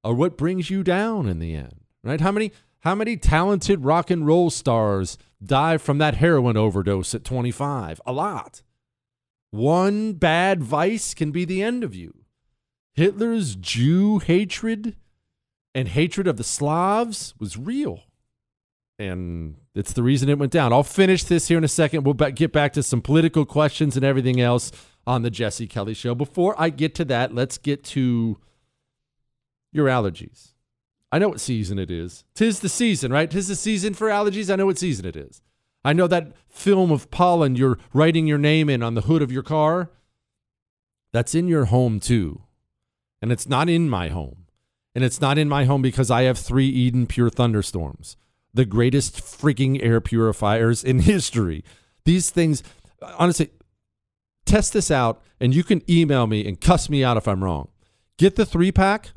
[0.04, 1.82] are what brings you down in the end.
[2.04, 2.22] Right?
[2.22, 7.24] How many how many talented rock and roll stars die from that heroin overdose at
[7.24, 8.00] 25?
[8.06, 8.62] A lot.
[9.50, 12.14] One bad vice can be the end of you.
[12.94, 14.96] Hitler's Jew hatred
[15.74, 18.04] and hatred of the Slavs was real
[18.98, 20.72] and it's the reason it went down.
[20.72, 22.04] I'll finish this here in a second.
[22.04, 24.72] We'll get back to some political questions and everything else
[25.06, 26.16] on the Jesse Kelly show.
[26.16, 28.38] Before I get to that, let's get to
[29.72, 30.54] your allergies.
[31.12, 32.24] I know what season it is.
[32.34, 33.30] Tis the season, right?
[33.30, 34.52] Tis the season for allergies.
[34.52, 35.42] I know what season it is.
[35.84, 39.32] I know that film of pollen you're writing your name in on the hood of
[39.32, 39.92] your car.
[41.12, 42.42] That's in your home too.
[43.22, 44.46] And it's not in my home.
[44.96, 48.18] And it's not in my home because I have three Eden Pure thunderstorms
[48.56, 51.64] the greatest freaking air purifiers in history.
[52.06, 52.64] These things,
[53.18, 53.52] honestly,
[54.46, 57.68] test this out and you can email me and cuss me out if I'm wrong.
[58.18, 59.12] Get the three pack,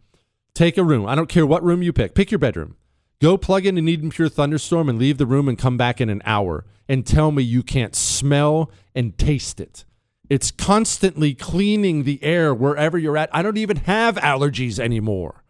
[0.55, 1.07] take a room.
[1.07, 2.77] I don't care what room you pick, pick your bedroom.
[3.21, 6.09] Go plug in an Eden Pure Thunderstorm and leave the room and come back in
[6.09, 9.85] an hour and tell me you can't smell and taste it.
[10.31, 13.31] It's constantly cleaning the air wherever you're at.
[13.33, 15.43] I don't even have allergies anymore.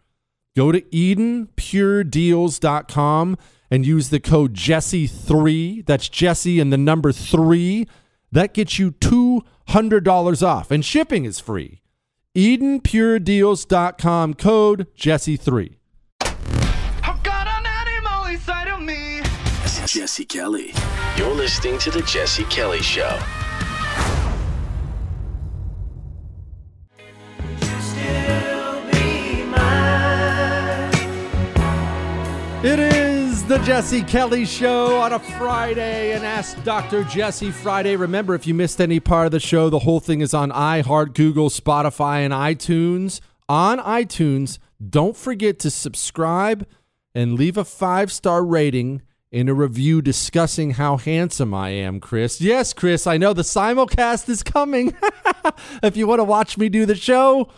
[0.55, 3.37] Go to EdenPureDeals.com
[3.71, 5.85] and use the code Jesse3.
[5.85, 7.87] That's Jesse and the number 3.
[8.31, 11.81] That gets you $200 off, and shipping is free.
[12.35, 15.75] EdenPureDeals.com code Jesse3.
[19.85, 20.71] Jesse Kelly.
[21.17, 23.19] You're listening to The Jesse Kelly Show.
[32.61, 33.08] It is
[33.49, 37.03] the Jesse Kelly Show on a Friday and Ask Dr.
[37.05, 37.95] Jesse Friday.
[37.95, 41.15] Remember, if you missed any part of the show, the whole thing is on iHeart,
[41.15, 43.21] Google, Spotify, and iTunes.
[43.47, 46.67] On iTunes, don't forget to subscribe
[47.15, 52.39] and leave a five star rating in a review discussing how handsome I am, Chris.
[52.39, 54.95] Yes, Chris, I know the simulcast is coming.
[55.81, 57.49] if you want to watch me do the show,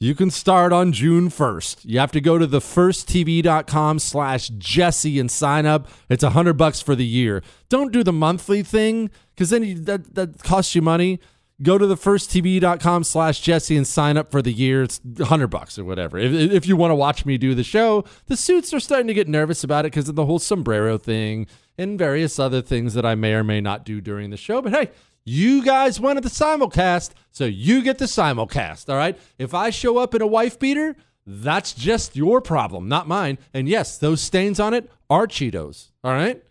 [0.00, 1.80] you can start on June 1st.
[1.84, 5.88] You have to go to thefirsttv.com slash Jesse and sign up.
[6.08, 7.42] It's a hundred bucks for the year.
[7.68, 11.18] Don't do the monthly thing because then you, that, that costs you money.
[11.60, 14.84] Go to thefirsttv.com slash Jesse and sign up for the year.
[14.84, 16.16] It's hundred bucks or whatever.
[16.16, 19.14] If, if you want to watch me do the show, the suits are starting to
[19.14, 23.04] get nervous about it because of the whole sombrero thing and various other things that
[23.04, 24.62] I may or may not do during the show.
[24.62, 24.90] But hey,
[25.28, 29.18] you guys wanted the simulcast, so you get the simulcast, all right?
[29.38, 33.38] If I show up in a wife beater, that's just your problem, not mine.
[33.52, 36.42] And yes, those stains on it are Cheetos, all right?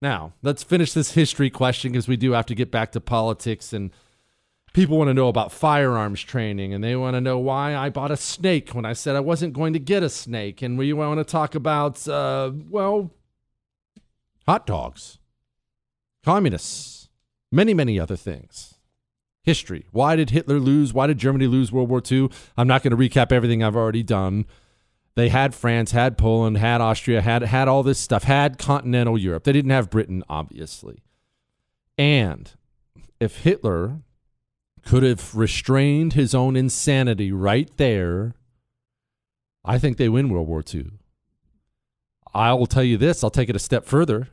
[0.00, 3.72] Now, let's finish this history question because we do have to get back to politics
[3.72, 3.90] and
[4.72, 8.10] people want to know about firearms training and they want to know why I bought
[8.10, 10.62] a snake when I said I wasn't going to get a snake.
[10.62, 13.10] And we want to talk about, uh, well,
[14.46, 15.18] hot dogs,
[16.24, 16.97] communists,
[17.50, 18.74] many, many other things.
[19.42, 19.86] History.
[19.92, 20.92] Why did Hitler lose?
[20.92, 22.28] Why did Germany lose World War II?
[22.56, 24.44] I'm not going to recap everything I've already done.
[25.14, 29.44] They had France, had Poland, had Austria, had had all this stuff, had continental Europe.
[29.44, 31.02] They didn't have Britain, obviously.
[31.96, 32.52] And
[33.18, 34.02] if Hitler
[34.84, 38.34] could have restrained his own insanity right there,
[39.64, 40.92] I think they win World War II.
[42.32, 44.28] I will tell you this, I'll take it a step further.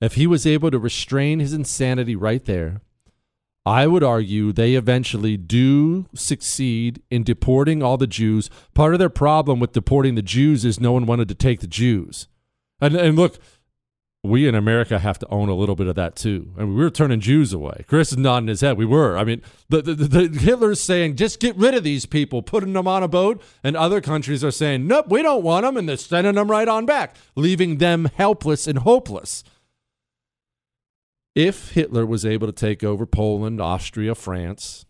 [0.00, 2.80] If he was able to restrain his insanity right there,
[3.66, 8.50] I would argue they eventually do succeed in deporting all the Jews.
[8.74, 11.66] Part of their problem with deporting the Jews is no one wanted to take the
[11.66, 12.28] Jews.
[12.80, 13.38] And, and look,
[14.22, 16.52] we in America have to own a little bit of that too.
[16.56, 17.84] I mean, we were turning Jews away.
[17.86, 18.76] Chris is nodding his head.
[18.76, 19.16] We were.
[19.16, 22.88] I mean, the, the, the, Hitler's saying, just get rid of these people, putting them
[22.88, 23.42] on a boat.
[23.62, 25.76] And other countries are saying, nope, we don't want them.
[25.78, 29.44] And they're sending them right on back, leaving them helpless and hopeless.
[31.34, 34.86] If Hitler was able to take over Poland, Austria, France,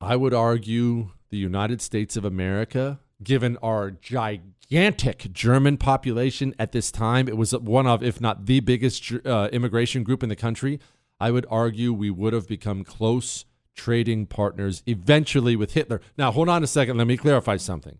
[0.00, 6.92] I would argue the United States of America, given our gigantic German population at this
[6.92, 10.78] time, it was one of, if not the biggest uh, immigration group in the country.
[11.18, 13.44] I would argue we would have become close
[13.74, 16.00] trading partners eventually with Hitler.
[16.16, 16.96] Now, hold on a second.
[16.96, 17.98] Let me clarify something.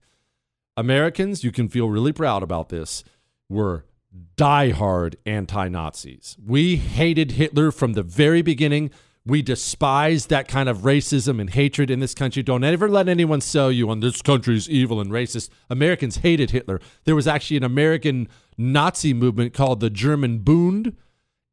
[0.76, 3.02] Americans, you can feel really proud about this,
[3.48, 3.84] were
[4.36, 6.36] diehard anti Nazis.
[6.44, 8.90] We hated Hitler from the very beginning.
[9.26, 12.42] We despised that kind of racism and hatred in this country.
[12.42, 15.50] Don't ever let anyone sell you on this country's evil and racist.
[15.68, 16.80] Americans hated Hitler.
[17.04, 20.96] There was actually an American Nazi movement called the German Bund,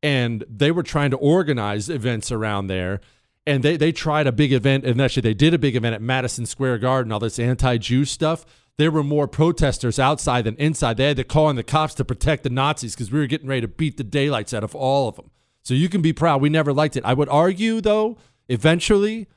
[0.01, 3.01] and they were trying to organize events around there.
[3.45, 6.01] And they, they tried a big event, and actually, they did a big event at
[6.01, 8.45] Madison Square Garden, all this anti Jew stuff
[8.77, 10.97] there were more protesters outside than inside.
[10.97, 13.47] They had to call in the cops to protect the Nazis because we were getting
[13.47, 15.31] ready to beat the daylights out of all of them.
[15.61, 16.41] So you can be proud.
[16.41, 17.05] We never liked it.
[17.05, 18.17] I would argue, though,
[18.49, 19.27] eventually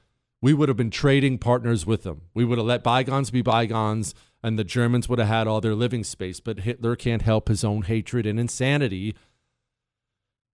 [0.42, 2.22] we would have been trading partners with them.
[2.34, 5.74] We would have let bygones be bygones, and the Germans would have had all their
[5.74, 6.40] living space.
[6.40, 9.14] But Hitler can't help his own hatred and insanity.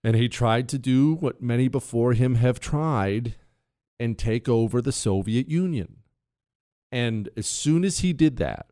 [0.02, 3.34] And he tried to do what many before him have tried
[3.98, 5.96] and take over the Soviet Union.
[6.92, 8.66] And as soon as he did that,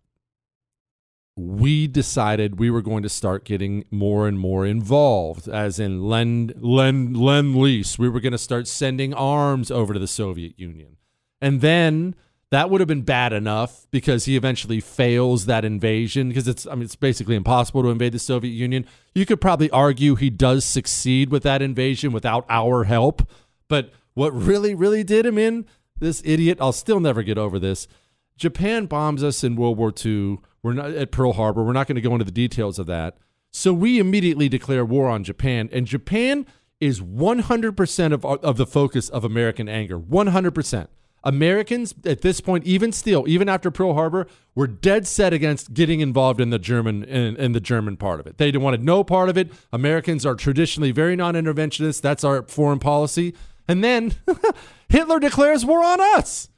[1.37, 6.55] we decided we were going to start getting more and more involved, as in lend,
[6.59, 7.99] lend, lend lease.
[7.99, 10.99] We were going to start sending arms over to the Soviet Union.
[11.41, 12.15] And then
[12.51, 16.75] that would have been bad enough because he eventually fails that invasion because it's I
[16.75, 18.85] mean it's basically impossible to invade the Soviet Union.
[19.15, 23.27] You could probably argue he does succeed with that invasion without our help,
[23.69, 25.65] but what really really did him in
[25.99, 27.89] this idiot, I'll still never get over this.
[28.37, 31.63] Japan bombs us in World War II we're not at Pearl Harbor.
[31.63, 33.17] We're not going to go into the details of that.
[33.51, 36.47] So we immediately declare war on Japan, and Japan
[36.81, 39.99] is 100% of, of the focus of American anger.
[39.99, 40.89] 100%.
[41.25, 46.01] Americans at this point, even still, even after Pearl Harbor, were dead set against getting
[46.01, 48.39] involved in the German in, in the German part of it.
[48.39, 49.53] They wanted no part of it.
[49.73, 52.01] Americans are traditionally very non-interventionist.
[52.01, 53.35] That's our foreign policy.
[53.69, 54.15] And then
[54.89, 56.49] Hitler declares war on us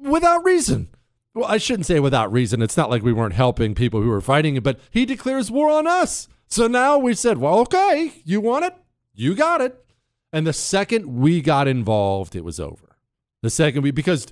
[0.00, 0.88] without reason.
[1.36, 2.62] Well, I shouldn't say without reason.
[2.62, 5.68] It's not like we weren't helping people who were fighting it, but he declares war
[5.68, 6.28] on us.
[6.48, 8.74] So now we said, well, okay, you want it?
[9.12, 9.84] You got it.
[10.32, 12.96] And the second we got involved, it was over.
[13.42, 14.28] The second we, because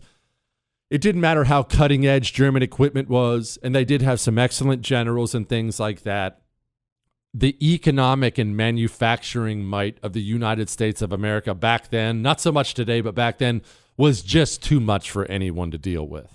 [0.88, 4.80] it didn't matter how cutting edge German equipment was, and they did have some excellent
[4.80, 6.40] generals and things like that.
[7.34, 12.50] The economic and manufacturing might of the United States of America back then, not so
[12.50, 13.60] much today, but back then,
[13.98, 16.33] was just too much for anyone to deal with.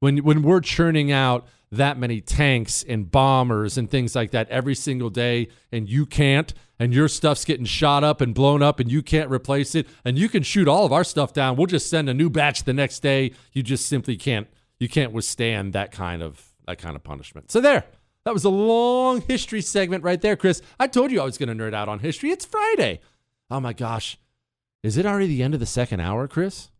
[0.00, 4.74] When, when we're churning out that many tanks and bombers and things like that every
[4.74, 8.90] single day, and you can't, and your stuff's getting shot up and blown up, and
[8.90, 11.56] you can't replace it, and you can shoot all of our stuff down.
[11.56, 13.32] We'll just send a new batch the next day.
[13.52, 14.46] You just simply can't.
[14.78, 17.50] You can't withstand that kind of that kind of punishment.
[17.50, 17.84] So there.
[18.24, 20.60] That was a long history segment right there, Chris.
[20.80, 22.32] I told you I was going to nerd out on history.
[22.32, 22.98] It's Friday.
[23.52, 24.18] Oh my gosh.
[24.82, 26.70] Is it already the end of the second hour, Chris?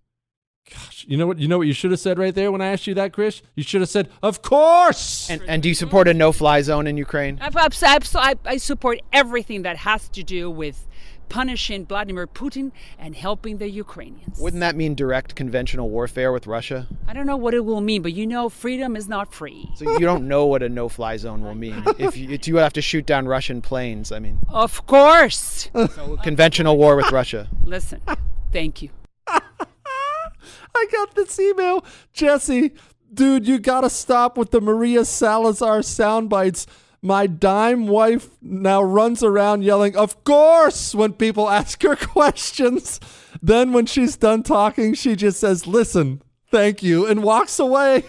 [0.71, 1.39] Gosh, you know what?
[1.39, 3.43] You know what you should have said right there when I asked you that, Chris.
[3.55, 6.97] You should have said, "Of course." And, and do you support a no-fly zone in
[6.97, 7.39] Ukraine?
[7.41, 10.87] I, I, I support everything that has to do with
[11.29, 14.39] punishing Vladimir Putin and helping the Ukrainians.
[14.41, 16.87] Wouldn't that mean direct conventional warfare with Russia?
[17.07, 19.71] I don't know what it will mean, but you know, freedom is not free.
[19.75, 21.83] So you don't know what a no-fly zone will mean.
[21.99, 24.39] if you, if you have to shoot down Russian planes, I mean.
[24.49, 25.69] Of course.
[25.75, 27.49] So conventional war with Russia.
[27.65, 28.01] Listen,
[28.53, 28.91] thank you.
[30.77, 31.85] I got this email.
[32.13, 32.73] Jesse,
[33.13, 36.67] dude, you got to stop with the Maria Salazar sound bites.
[37.03, 43.01] My dime wife now runs around yelling, Of course, when people ask her questions.
[43.43, 48.05] Then, when she's done talking, she just says, Listen, thank you, and walks away.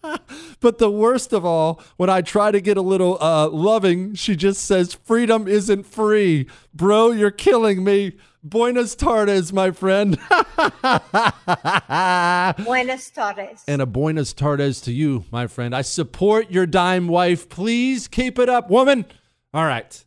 [0.60, 4.36] but the worst of all, when I try to get a little uh, loving, she
[4.36, 6.46] just says, Freedom isn't free.
[6.72, 8.16] Bro, you're killing me.
[8.42, 10.16] Buenas tardes, my friend.
[12.64, 13.64] buenas tardes.
[13.66, 15.74] And a buenas tardes to you, my friend.
[15.74, 17.48] I support your dime wife.
[17.48, 19.06] Please keep it up, woman.
[19.52, 20.04] All right.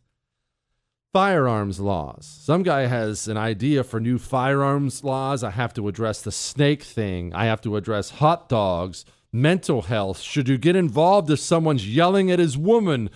[1.12, 2.24] Firearms laws.
[2.26, 5.44] Some guy has an idea for new firearms laws.
[5.44, 7.34] I have to address the snake thing.
[7.34, 10.20] I have to address hot dogs, mental health.
[10.20, 13.10] Should you get involved if someone's yelling at his woman?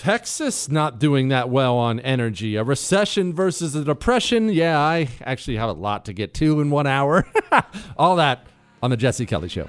[0.00, 2.56] Texas not doing that well on energy.
[2.56, 4.48] A recession versus a depression.
[4.48, 7.26] Yeah, I actually have a lot to get to in one hour.
[7.98, 8.46] All that
[8.82, 9.68] on the Jesse Kelly Show.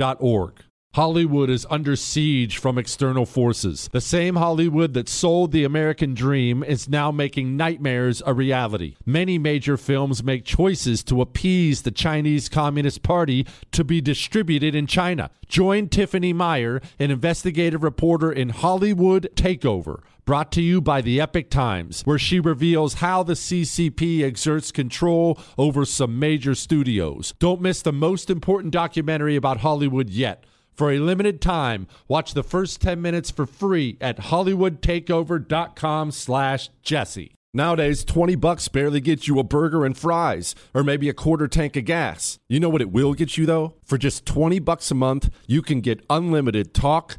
[0.00, 0.64] Org.
[0.94, 3.88] Hollywood is under siege from external forces.
[3.92, 8.96] The same Hollywood that sold the American dream is now making nightmares a reality.
[9.06, 14.86] Many major films make choices to appease the Chinese Communist Party to be distributed in
[14.86, 15.30] China.
[15.48, 21.50] Join Tiffany Meier, an investigative reporter in Hollywood Takeover brought to you by the Epoch
[21.50, 27.34] Times, where she reveals how the CCP exerts control over some major studios.
[27.38, 30.44] Don't miss the most important documentary about Hollywood yet.
[30.74, 37.34] For a limited time, watch the first 10 minutes for free at hollywoodtakeover.com slash jesse.
[37.54, 41.76] Nowadays, 20 bucks barely gets you a burger and fries, or maybe a quarter tank
[41.76, 42.38] of gas.
[42.48, 43.74] You know what it will get you, though?
[43.84, 47.18] For just 20 bucks a month, you can get unlimited talk,